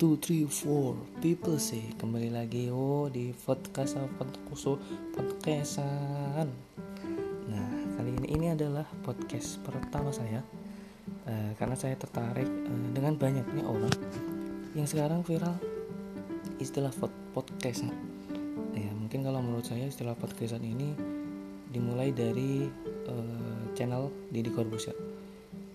two, 0.00 0.16
three, 0.16 0.48
four 0.48 0.96
People 1.20 1.60
say 1.60 1.92
Kembali 2.00 2.32
lagi 2.32 2.72
oh 2.72 3.12
di 3.12 3.36
podcast 3.36 4.00
Podcast 4.16 4.80
Podcastan 5.12 6.48
Nah 7.44 7.68
kali 8.00 8.16
ini 8.16 8.32
ini 8.32 8.46
adalah 8.48 8.88
podcast 9.04 9.60
pertama 9.60 10.08
saya 10.08 10.40
uh, 11.28 11.52
Karena 11.60 11.76
saya 11.76 12.00
tertarik 12.00 12.48
uh, 12.48 12.88
dengan 12.96 13.12
banyaknya 13.20 13.60
orang 13.60 13.92
Yang 14.72 14.96
sekarang 14.96 15.20
viral 15.20 15.60
Istilah 16.56 16.96
podcastan. 17.36 17.92
Ya 18.72 18.88
mungkin 18.96 19.20
kalau 19.20 19.44
menurut 19.44 19.68
saya 19.68 19.84
istilah 19.84 20.16
podcastan 20.16 20.64
ini 20.64 20.96
Dimulai 21.68 22.08
dari 22.16 22.72
uh, 23.04 23.62
channel 23.76 24.08
Didi 24.32 24.48
Corbuzier. 24.48 24.96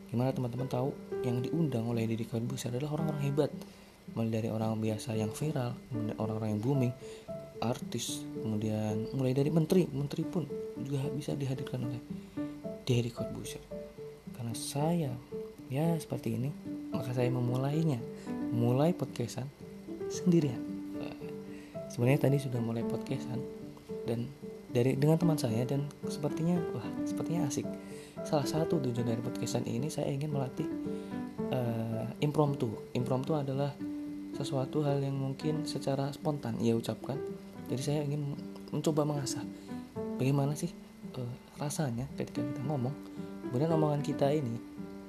Gimana 0.09 0.33
teman-teman 0.33 0.65
tahu 0.65 0.89
yang 1.21 1.45
diundang 1.45 1.85
oleh 1.85 2.09
Didi 2.09 2.25
Corbuzier 2.25 2.73
adalah 2.73 2.97
orang-orang 2.97 3.21
hebat 3.21 3.53
mulai 4.15 4.31
dari 4.31 4.49
orang 4.49 4.79
biasa 4.79 5.13
yang 5.19 5.29
viral 5.29 5.75
kemudian 5.91 6.15
orang-orang 6.17 6.49
yang 6.55 6.61
booming 6.63 6.93
artis 7.59 8.23
kemudian 8.39 9.11
mulai 9.15 9.31
dari 9.31 9.51
menteri 9.51 9.87
menteri 9.91 10.23
pun 10.23 10.43
juga 10.79 11.07
bisa 11.11 11.35
dihadirkan 11.35 11.87
oleh 11.87 12.01
Deddy 12.85 13.09
Corbuzier. 13.09 13.63
Karena 14.37 14.53
saya 14.53 15.11
ya 15.73 15.97
seperti 15.97 16.37
ini 16.37 16.49
maka 16.93 17.11
saya 17.11 17.33
memulainya 17.33 17.97
mulai 18.53 18.93
podcastan 18.93 19.49
sendirian. 20.07 20.61
Sebenarnya 21.89 22.29
tadi 22.29 22.37
sudah 22.37 22.61
mulai 22.61 22.85
podcastan 22.85 23.41
dan 24.05 24.29
dari 24.69 24.99
dengan 24.99 25.15
teman 25.15 25.39
saya 25.39 25.63
dan 25.63 25.87
sepertinya 26.05 26.59
wah 26.75 26.85
sepertinya 27.07 27.49
asik. 27.49 27.65
Salah 28.21 28.45
satu 28.45 28.77
tujuan 28.83 29.07
dari 29.07 29.21
podcastan 29.23 29.65
ini 29.65 29.89
saya 29.89 30.11
ingin 30.11 30.29
melatih 30.29 30.67
uh, 31.49 32.05
impromptu. 32.21 32.69
Impromptu 32.93 33.33
adalah 33.33 33.73
sesuatu 34.35 34.83
hal 34.83 34.99
yang 34.99 35.15
mungkin 35.15 35.63
secara 35.63 36.11
spontan 36.11 36.59
ia 36.59 36.75
ucapkan. 36.75 37.15
Jadi 37.71 37.81
saya 37.81 37.99
ingin 38.05 38.35
mencoba 38.69 39.07
mengasah 39.07 39.41
bagaimana 40.19 40.55
sih 40.55 40.71
uh, 41.15 41.33
rasanya 41.59 42.07
ketika 42.19 42.43
kita 42.43 42.61
ngomong 42.67 42.91
kemudian 43.47 43.71
omongan 43.71 44.03
kita 44.03 44.27
ini 44.31 44.59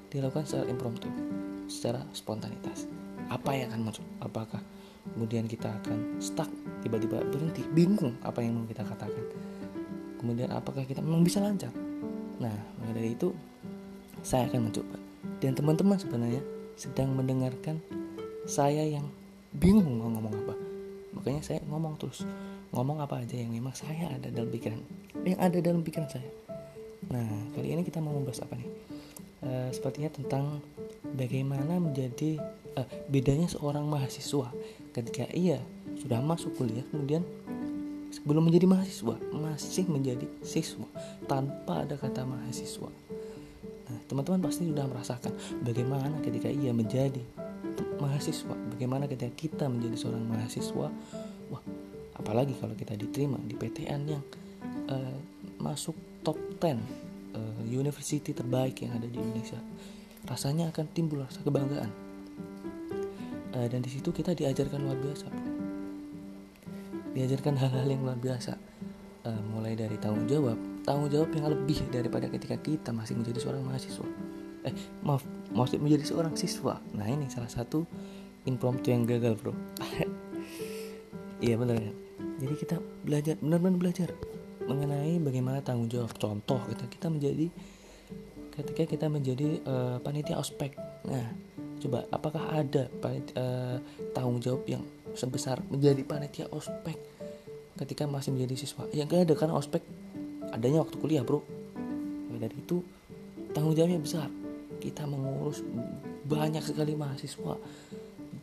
dilakukan 0.07 0.47
secara 0.47 0.65
impromptu 0.71 1.11
secara 1.67 1.99
spontanitas. 2.15 2.87
Apa 3.27 3.51
yang 3.51 3.75
akan 3.75 3.91
masuk? 3.91 4.05
Apakah 4.23 4.63
kemudian 5.11 5.51
kita 5.51 5.67
akan 5.83 6.19
stuck 6.23 6.47
tiba-tiba 6.79 7.19
berhenti 7.27 7.67
bingung 7.75 8.15
apa 8.23 8.39
yang 8.39 8.63
kita 8.71 8.87
katakan? 8.87 9.25
Kemudian 10.17 10.49
apakah 10.55 10.87
kita 10.87 11.03
memang 11.03 11.27
bisa 11.27 11.43
lancar? 11.43 11.71
Nah 12.39 12.55
maka 12.79 12.91
dari 12.95 13.13
itu 13.13 13.35
saya 14.23 14.47
akan 14.47 14.71
mencoba. 14.71 14.95
Dan 15.43 15.53
teman-teman 15.53 15.99
sebenarnya 15.99 16.41
sedang 16.79 17.13
mendengarkan 17.13 17.83
saya 18.47 18.87
yang 18.87 19.05
bingung 19.51 19.99
mau 19.99 20.07
ngomong 20.07 20.33
apa. 20.47 20.55
Makanya 21.19 21.41
saya 21.43 21.59
ngomong 21.67 21.99
terus. 21.99 22.23
Ngomong 22.71 23.03
apa 23.03 23.19
aja 23.21 23.35
yang 23.35 23.51
memang 23.51 23.75
saya 23.75 24.11
ada 24.11 24.31
dalam 24.31 24.47
pikiran 24.47 24.79
yang 25.27 25.39
ada 25.39 25.59
dalam 25.59 25.83
pikiran 25.83 26.07
saya. 26.07 26.31
Nah 27.11 27.27
kali 27.53 27.75
ini 27.75 27.83
kita 27.83 27.99
mau 27.99 28.15
membahas 28.15 28.43
apa 28.43 28.55
nih? 28.55 28.69
Uh, 29.37 29.69
sepertinya 29.69 30.09
tentang 30.09 30.63
bagaimana 31.13 31.77
menjadi 31.77 32.41
uh, 32.73 32.87
bedanya 33.05 33.45
seorang 33.45 33.85
mahasiswa 33.85 34.49
ketika 34.95 35.29
ia 35.29 35.61
sudah 36.01 36.17
masuk 36.25 36.57
kuliah 36.57 36.81
kemudian 36.89 37.21
sebelum 38.09 38.49
menjadi 38.49 38.65
mahasiswa 38.65 39.15
masih 39.29 39.85
menjadi 39.85 40.25
siswa 40.41 40.89
tanpa 41.29 41.85
ada 41.85 41.99
kata 41.99 42.25
mahasiswa. 42.25 42.89
Nah 43.87 43.99
teman-teman 44.09 44.41
pasti 44.41 44.65
sudah 44.65 44.89
merasakan 44.89 45.31
bagaimana 45.61 46.17
ketika 46.25 46.49
ia 46.49 46.73
menjadi 46.73 47.21
mahasiswa. 47.99 48.55
Bagaimana 48.73 49.05
ketika 49.09 49.33
kita 49.33 49.65
menjadi 49.67 49.95
seorang 49.97 50.23
mahasiswa? 50.25 50.87
Wah 51.51 51.61
apalagi 52.17 52.57
kalau 52.57 52.73
kita 52.73 52.97
diterima 52.97 53.37
di 53.45 53.53
PTN 53.53 54.01
yang 54.09 54.23
uh, 54.89 55.17
masuk 55.61 55.95
top 56.25 56.37
10 56.59 56.65
uh, 56.65 56.75
eh, 57.37 57.61
university 57.69 58.33
terbaik 58.33 58.81
yang 58.83 58.97
ada 58.97 59.05
di 59.05 59.17
Indonesia. 59.17 59.61
Rasanya 60.27 60.73
akan 60.73 60.85
timbul 60.91 61.23
rasa 61.23 61.39
kebanggaan. 61.45 61.91
Uh, 63.53 63.67
dan 63.69 63.79
di 63.79 63.89
situ 63.89 64.09
kita 64.09 64.33
diajarkan 64.33 64.81
luar 64.81 64.97
biasa. 64.97 65.27
Diajarkan 67.13 67.53
hal-hal 67.57 67.87
yang 67.87 68.01
luar 68.03 68.19
biasa. 68.19 68.53
Uh, 69.23 69.41
mulai 69.53 69.77
dari 69.77 69.95
tanggung 70.01 70.27
jawab. 70.27 70.57
Tanggung 70.83 71.09
jawab 71.13 71.29
yang 71.31 71.47
lebih 71.47 71.79
daripada 71.93 72.27
ketika 72.27 72.57
kita 72.59 72.89
masih 72.91 73.17
menjadi 73.17 73.39
seorang 73.45 73.63
mahasiswa 73.63 74.07
eh 74.67 74.75
maaf 75.01 75.23
maksud 75.55 75.79
menjadi 75.79 76.03
seorang 76.03 76.35
siswa. 76.35 76.79
Nah 76.93 77.07
ini 77.07 77.31
salah 77.31 77.49
satu 77.49 77.87
impromptu 78.47 78.91
yang 78.91 79.07
gagal 79.07 79.39
bro. 79.39 79.53
Iya 81.37 81.53
benar 81.53 81.77
ya. 81.77 81.93
Jadi 82.41 82.55
kita 82.57 82.75
belajar 83.05 83.37
benar-benar 83.37 83.77
belajar 83.77 84.09
mengenai 84.65 85.21
bagaimana 85.21 85.61
tanggung 85.61 85.85
jawab. 85.85 86.09
Contoh 86.17 86.57
kita 86.65 86.89
kita 86.89 87.07
menjadi 87.13 87.53
ketika 88.57 88.83
kita 88.89 89.05
menjadi 89.05 89.61
uh, 89.69 89.97
panitia 90.01 90.41
ospek. 90.41 90.73
Nah 91.05 91.29
coba 91.77 92.09
apakah 92.09 92.41
ada 92.57 92.89
panitia, 92.89 93.37
uh, 93.37 93.77
tanggung 94.17 94.41
jawab 94.41 94.65
yang 94.65 94.81
sebesar 95.13 95.61
menjadi 95.69 96.01
panitia 96.01 96.49
ospek 96.49 96.97
ketika 97.85 98.09
masih 98.09 98.33
menjadi 98.33 98.65
siswa? 98.65 98.89
Ya 98.89 99.05
gak 99.05 99.29
ada 99.29 99.37
karena 99.37 99.53
ospek 99.61 99.85
adanya 100.49 100.81
waktu 100.81 100.97
kuliah 100.97 101.21
bro. 101.21 101.45
Dari 102.33 102.57
itu 102.57 102.81
tanggung 103.53 103.77
jawabnya 103.77 104.01
besar 104.01 104.29
kita 104.77 105.03
mengurus 105.09 105.61
banyak 106.25 106.63
sekali 106.63 106.93
mahasiswa. 106.93 107.55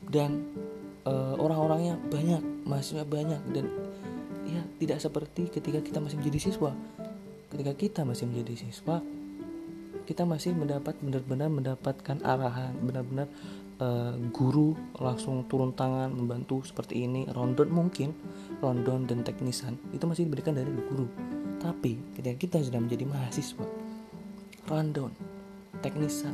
Dan 0.04 0.44
uh, 1.08 1.34
orang-orangnya 1.40 1.98
banyak 2.10 2.42
mahasiswa 2.68 3.06
banyak. 3.06 3.40
Dan 3.50 3.66
ya 4.44 4.62
tidak 4.78 4.98
seperti 5.00 5.48
ketika 5.48 5.80
kita 5.80 5.98
masih 6.02 6.20
menjadi 6.20 6.50
siswa. 6.50 6.72
Ketika 7.48 7.72
kita 7.74 8.00
masih 8.02 8.26
menjadi 8.26 8.68
siswa 8.68 8.98
kita 10.04 10.28
masih 10.28 10.52
mendapat 10.52 11.00
benar-benar 11.00 11.48
mendapatkan 11.48 12.20
arahan 12.20 12.76
benar-benar 12.84 13.24
uh, 13.80 14.12
guru 14.36 14.76
langsung 15.00 15.48
turun 15.48 15.72
tangan 15.72 16.12
membantu 16.12 16.60
seperti 16.60 17.08
ini. 17.08 17.24
Rondon 17.32 17.72
mungkin 17.72 18.12
rondon 18.60 19.08
dan 19.08 19.24
teknisan 19.24 19.80
itu 19.96 20.04
masih 20.04 20.28
diberikan 20.28 20.52
dari 20.52 20.68
guru. 20.68 21.08
Tapi 21.56 21.96
ketika 22.20 22.36
kita 22.36 22.56
sudah 22.60 22.84
menjadi 22.84 23.08
mahasiswa 23.08 23.64
rondon 24.68 25.12
teknisan 25.84 26.32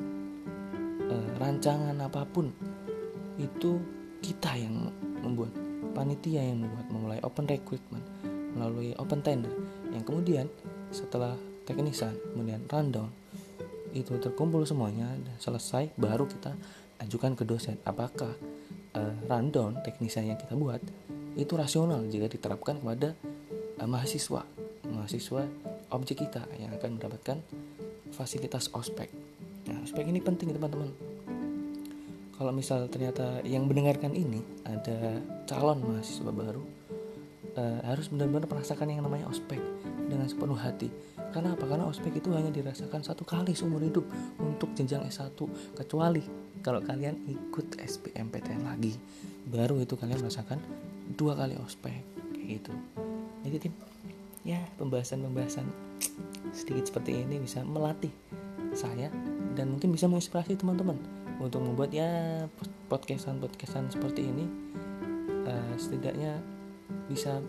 e, 1.11 1.15
rancangan 1.43 1.99
apa 1.99 2.23
pun 2.23 2.55
itu 3.43 3.83
kita 4.23 4.55
yang 4.55 4.95
membuat 5.27 5.51
panitia 5.91 6.47
yang 6.47 6.63
membuat 6.63 6.87
memulai 6.95 7.21
open 7.27 7.51
recruitment 7.51 8.05
melalui 8.55 8.95
open 8.95 9.19
tender. 9.27 9.51
Yang 9.91 10.05
kemudian 10.07 10.47
setelah 10.95 11.35
teknisan 11.67 12.15
kemudian 12.31 12.63
rundown 12.71 13.11
itu 13.91 14.15
terkumpul 14.23 14.63
semuanya 14.63 15.11
dan 15.19 15.35
selesai 15.43 15.91
baru 15.99 16.31
kita 16.31 16.55
ajukan 17.03 17.35
ke 17.35 17.43
dosen. 17.43 17.75
Apakah 17.83 18.31
e, 18.95 19.01
rundown 19.27 19.83
teknisan 19.83 20.31
yang 20.31 20.39
kita 20.39 20.55
buat 20.55 20.79
itu 21.35 21.59
rasional 21.59 22.07
jika 22.07 22.31
diterapkan 22.31 22.79
kepada 22.79 23.19
e, 23.79 23.83
mahasiswa 23.83 24.47
mahasiswa 24.87 25.43
objek 25.91 26.23
kita 26.27 26.47
yang 26.59 26.71
akan 26.75 26.99
mendapatkan 26.99 27.39
fasilitas 28.15 28.71
ospek 28.75 29.30
Nah, 29.71 29.87
aspek 29.87 30.03
ini 30.11 30.19
penting 30.19 30.51
teman-teman. 30.51 30.91
Kalau 32.35 32.51
misal 32.51 32.91
ternyata 32.91 33.39
yang 33.47 33.71
mendengarkan 33.71 34.11
ini 34.11 34.43
ada 34.67 35.23
calon 35.47 35.79
mahasiswa 35.87 36.33
baru, 36.35 36.65
uh, 37.55 37.81
harus 37.87 38.11
benar-benar 38.11 38.51
merasakan 38.51 38.91
yang 38.91 39.07
namanya 39.07 39.31
ospek 39.31 39.61
dengan 40.11 40.27
sepenuh 40.27 40.59
hati. 40.59 40.91
Karena 41.31 41.55
apa? 41.55 41.69
Karena 41.69 41.87
ospek 41.87 42.19
itu 42.19 42.35
hanya 42.35 42.51
dirasakan 42.51 43.07
satu 43.07 43.23
kali 43.23 43.55
seumur 43.55 43.79
hidup 43.85 44.03
untuk 44.43 44.75
jenjang 44.75 45.07
S1. 45.07 45.39
Kecuali 45.79 46.25
kalau 46.65 46.83
kalian 46.83 47.15
ikut 47.31 47.79
SBMPTN 47.79 48.67
lagi, 48.67 48.99
baru 49.47 49.79
itu 49.79 49.95
kalian 49.95 50.19
merasakan 50.19 50.59
dua 51.15 51.39
kali 51.39 51.55
ospek 51.61 52.03
kayak 52.35 52.49
gitu. 52.59 52.73
Jadi 53.47 53.57
tim, 53.69 53.75
ya 54.43 54.59
pembahasan-pembahasan 54.81 55.69
sedikit 56.51 56.91
seperti 56.91 57.23
ini 57.23 57.39
bisa 57.39 57.63
melatih 57.63 58.11
saya 58.75 59.13
dan 59.55 59.77
mungkin 59.77 59.95
bisa 59.95 60.07
menginspirasi 60.07 60.59
teman-teman 60.59 60.97
untuk 61.41 61.65
membuat 61.65 61.91
ya 61.91 62.45
podcastan 62.87 63.41
podcastan 63.41 63.89
seperti 63.89 64.29
ini 64.29 64.45
uh, 65.49 65.75
setidaknya 65.81 66.39
bisa 67.09 67.41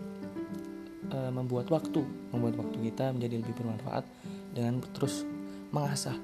uh, 1.12 1.30
membuat 1.30 1.68
waktu 1.68 2.02
membuat 2.32 2.58
waktu 2.62 2.76
kita 2.90 3.12
menjadi 3.12 3.44
lebih 3.44 3.54
bermanfaat 3.58 4.04
dengan 4.52 4.80
terus 4.96 5.28
mengasah 5.72 6.16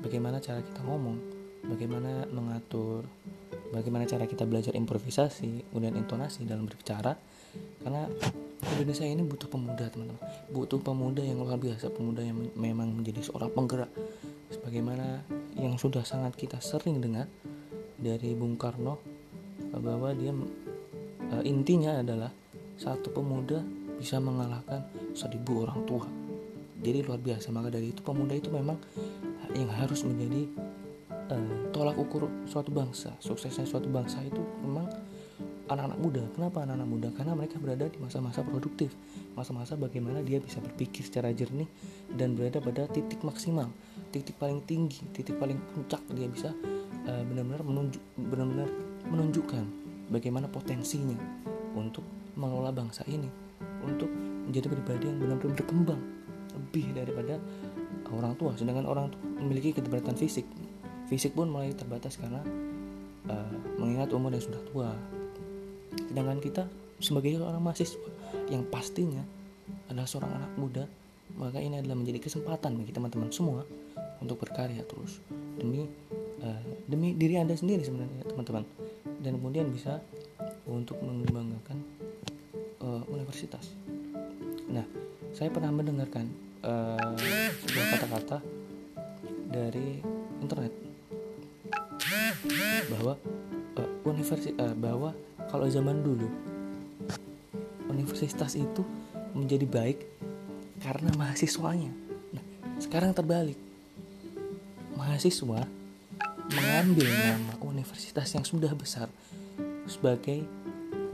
bagaimana 0.00 0.40
cara 0.40 0.60
kita 0.60 0.80
ngomong 0.84 1.16
bagaimana 1.68 2.28
mengatur 2.28 3.08
bagaimana 3.74 4.06
cara 4.06 4.30
kita 4.30 4.46
belajar 4.46 4.78
improvisasi 4.78 5.70
kemudian 5.70 5.98
intonasi 5.98 6.46
dalam 6.46 6.70
berbicara. 6.70 7.18
Karena 7.82 8.06
Indonesia 8.78 9.06
ini 9.06 9.22
butuh 9.26 9.50
pemuda 9.50 9.90
teman-teman. 9.90 10.22
Butuh 10.50 10.78
pemuda 10.78 11.22
yang 11.22 11.42
luar 11.42 11.58
biasa 11.58 11.90
pemuda 11.90 12.22
yang 12.22 12.38
memang 12.54 12.94
menjadi 12.94 13.22
seorang 13.26 13.50
penggerak 13.50 13.90
sebagaimana 14.64 15.20
yang 15.60 15.76
sudah 15.76 16.00
sangat 16.08 16.40
kita 16.40 16.56
sering 16.56 16.96
dengar 16.96 17.28
dari 18.00 18.32
Bung 18.32 18.56
Karno 18.56 18.96
bahwa 19.76 20.08
dia 20.16 20.32
uh, 20.32 21.44
intinya 21.44 22.00
adalah 22.00 22.32
satu 22.80 23.12
pemuda 23.12 23.60
bisa 24.00 24.16
mengalahkan 24.24 24.80
seribu 25.12 25.68
orang 25.68 25.84
tua. 25.84 26.08
Jadi 26.80 27.04
luar 27.04 27.20
biasa 27.20 27.52
maka 27.52 27.76
dari 27.76 27.92
itu 27.92 28.00
pemuda 28.00 28.32
itu 28.32 28.48
memang 28.48 28.80
yang 29.52 29.68
harus 29.68 30.00
menjadi 30.00 30.48
uh, 31.12 31.68
tolak 31.68 32.00
ukur 32.00 32.24
suatu 32.48 32.72
bangsa 32.72 33.12
suksesnya 33.20 33.68
suatu 33.68 33.92
bangsa 33.92 34.24
itu 34.24 34.40
memang 34.64 34.88
anak-anak 35.68 36.00
muda. 36.00 36.24
Kenapa 36.32 36.64
anak-anak 36.64 36.88
muda? 36.88 37.08
Karena 37.12 37.36
mereka 37.36 37.60
berada 37.60 37.84
di 37.84 38.00
masa-masa 38.00 38.40
produktif 38.40 38.96
masa-masa 39.34 39.74
bagaimana 39.74 40.22
dia 40.22 40.38
bisa 40.38 40.62
berpikir 40.62 41.04
secara 41.04 41.34
jernih 41.34 41.66
dan 42.14 42.38
berada 42.38 42.62
pada 42.62 42.86
titik 42.88 43.20
maksimal 43.26 43.68
titik 44.14 44.38
paling 44.38 44.62
tinggi 44.62 45.02
titik 45.10 45.34
paling 45.42 45.58
puncak 45.74 45.98
dia 46.14 46.30
bisa 46.30 46.54
uh, 47.10 47.22
benar-benar 47.26 47.66
menunjuk 47.66 48.02
benar-benar 48.14 48.70
menunjukkan 49.10 49.64
bagaimana 50.14 50.46
potensinya 50.46 51.18
untuk 51.74 52.06
mengelola 52.38 52.70
bangsa 52.70 53.02
ini 53.10 53.26
untuk 53.82 54.08
menjadi 54.46 54.70
pribadi 54.70 55.10
yang 55.10 55.18
benar-benar 55.18 55.54
berkembang 55.58 56.00
lebih 56.54 56.86
daripada 56.94 57.34
orang 58.14 58.34
tua. 58.38 58.54
Sedangkan 58.54 58.86
orang 58.86 59.10
tua 59.10 59.22
memiliki 59.42 59.74
keterbatasan 59.74 60.16
fisik. 60.16 60.46
Fisik 61.10 61.36
pun 61.36 61.50
mulai 61.50 61.74
terbatas 61.74 62.16
karena 62.16 62.40
uh, 63.28 63.54
mengingat 63.76 64.14
umur 64.14 64.32
yang 64.32 64.44
sudah 64.44 64.62
tua. 64.70 64.90
Sedangkan 66.10 66.38
kita 66.40 66.64
sebagai 67.02 67.36
seorang 67.36 67.60
mahasiswa 67.60 68.08
yang 68.48 68.64
pastinya 68.70 69.20
adalah 69.90 70.08
seorang 70.08 70.32
anak 70.32 70.52
muda 70.56 70.84
maka 71.34 71.58
ini 71.58 71.80
adalah 71.80 71.96
menjadi 71.98 72.20
kesempatan 72.22 72.76
bagi 72.78 72.92
teman-teman 72.94 73.30
semua 73.32 73.64
untuk 74.22 74.40
berkarya 74.40 74.84
terus 74.86 75.18
demi 75.58 75.88
uh, 76.44 76.62
demi 76.86 77.16
diri 77.16 77.40
anda 77.40 77.56
sendiri 77.56 77.82
sebenarnya 77.82 78.28
teman-teman. 78.28 78.64
Dan 79.24 79.40
kemudian 79.40 79.72
bisa 79.72 80.04
untuk 80.68 81.00
mengembangkan 81.00 81.80
uh, 82.84 83.02
universitas. 83.08 83.72
Nah 84.68 84.84
saya 85.34 85.50
pernah 85.50 85.74
mendengarkan 85.74 86.30
uh, 86.62 87.16
sebuah 87.66 87.86
kata-kata 87.98 88.38
dari 89.50 89.98
internet 90.38 90.72
bahwa 92.90 93.14
uh, 93.80 93.90
universitas 94.06 94.52
uh, 94.60 94.76
bahwa 94.76 95.10
kalau 95.48 95.66
zaman 95.70 96.02
dulu 96.02 96.28
universitas 97.90 98.58
itu 98.58 98.82
menjadi 99.34 99.66
baik 99.66 99.98
karena 100.84 101.08
mahasiswanya. 101.16 101.88
Nah, 102.36 102.44
sekarang 102.76 103.16
terbalik. 103.16 103.56
Mahasiswa 104.92 105.64
mengambil 106.52 107.08
nama 107.08 107.56
universitas 107.64 108.28
yang 108.36 108.44
sudah 108.44 108.68
besar 108.76 109.08
sebagai 109.88 110.44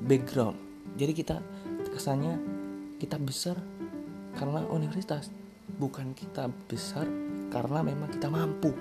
background. 0.03 0.59
Jadi 0.99 1.13
kita 1.15 1.39
kesannya 1.95 2.35
kita 2.99 3.15
besar 3.23 3.55
karena 4.35 4.67
universitas, 4.67 5.31
bukan 5.79 6.19
kita 6.19 6.51
besar 6.67 7.07
karena 7.55 7.87
memang 7.87 8.11
kita 8.11 8.27
mampu. 8.27 8.75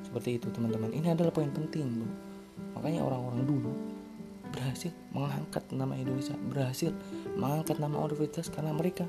Seperti 0.00 0.40
itu 0.40 0.48
teman-teman. 0.48 0.96
Ini 0.96 1.12
adalah 1.12 1.30
poin 1.30 1.52
penting, 1.52 1.86
Bro. 1.92 2.08
Makanya 2.80 3.04
orang-orang 3.04 3.44
dulu 3.44 3.72
berhasil 4.48 4.94
mengangkat 5.12 5.68
nama 5.74 5.92
Indonesia 5.98 6.32
berhasil 6.48 6.94
mengangkat 7.36 7.76
nama 7.76 8.00
universitas 8.00 8.48
karena 8.48 8.72
mereka 8.72 9.04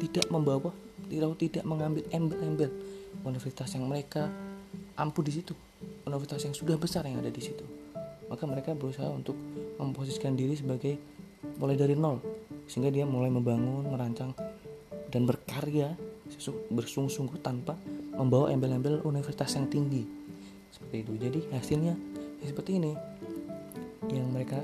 tidak 0.00 0.26
membawa 0.32 0.70
tidak 1.08 1.36
tidak 1.36 1.64
mengambil 1.68 2.02
embel-embel 2.10 2.70
universitas 3.22 3.72
yang 3.76 3.86
mereka 3.86 4.32
ampuh 4.96 5.22
di 5.22 5.32
situ 5.32 5.54
universitas 6.04 6.42
yang 6.44 6.54
sudah 6.56 6.76
besar 6.76 7.04
yang 7.08 7.20
ada 7.20 7.32
di 7.32 7.42
situ. 7.42 7.64
Maka 8.28 8.44
mereka 8.48 8.72
berusaha 8.72 9.08
untuk 9.08 9.36
memposisikan 9.76 10.32
diri 10.36 10.56
sebagai 10.56 10.96
mulai 11.60 11.76
dari 11.76 11.92
nol 11.92 12.20
sehingga 12.64 12.88
dia 12.88 13.04
mulai 13.04 13.28
membangun 13.28 13.84
merancang 13.84 14.32
dan 15.12 15.28
berkarya 15.28 15.92
bersungguh-sungguh 16.72 17.38
tanpa 17.44 17.76
membawa 18.16 18.48
embel-embel 18.50 19.04
universitas 19.04 19.54
yang 19.54 19.68
tinggi. 19.68 20.02
Seperti 20.72 20.96
itu. 21.04 21.12
Jadi 21.20 21.40
hasilnya 21.52 21.94
ya 22.40 22.46
seperti 22.48 22.80
ini. 22.80 22.92
Yang 24.08 24.28
mereka 24.28 24.58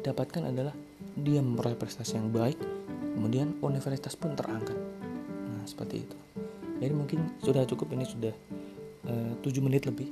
dapatkan 0.00 0.48
adalah 0.48 0.72
dia 1.18 1.44
meraih 1.44 1.76
prestasi 1.76 2.16
yang 2.16 2.32
baik 2.32 2.77
kemudian 3.18 3.58
universitas 3.66 4.14
pun 4.14 4.38
terangkat. 4.38 4.78
Nah 5.50 5.66
seperti 5.66 6.06
itu. 6.06 6.16
Jadi 6.78 6.94
mungkin 6.94 7.34
sudah 7.42 7.66
cukup 7.66 7.90
ini 7.98 8.06
sudah 8.06 8.30
eh, 9.10 9.34
uh, 9.34 9.42
7 9.42 9.58
menit 9.58 9.82
lebih. 9.90 10.06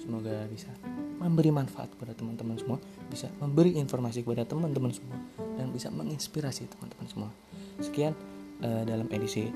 Semoga 0.00 0.48
bisa 0.48 0.72
memberi 1.20 1.52
manfaat 1.52 1.92
kepada 1.92 2.12
teman-teman 2.12 2.56
semua 2.60 2.78
bisa 3.08 3.28
memberi 3.40 3.76
informasi 3.80 4.20
kepada 4.20 4.44
teman-teman 4.44 4.92
semua 4.92 5.16
dan 5.56 5.72
bisa 5.72 5.92
menginspirasi 5.92 6.68
teman-teman 6.72 7.06
semua. 7.08 7.30
Sekian 7.84 8.16
uh, 8.64 8.84
dalam 8.88 9.08
edisi 9.12 9.52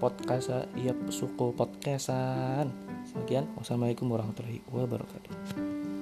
podcast 0.00 0.48
ya 0.80 0.96
suku 1.12 1.52
podcastan. 1.52 2.72
Sekian 3.04 3.48
wassalamualaikum 3.56 4.08
warahmatullahi 4.08 4.64
wabarakatuh 4.72 5.95